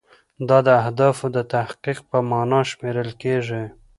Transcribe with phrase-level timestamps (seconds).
[0.47, 3.63] دا د اهدافو د تحقق په معنا شمیرل کیږي.